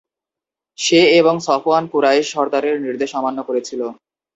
সে 0.79 0.99
এবং 1.19 1.35
Safwan 1.47 1.83
Quraysh 1.91 2.25
সরদারের 2.33 2.75
নির্দেশ 2.85 3.11
অমান্য 3.15 3.39
করেছিল। 3.43 3.81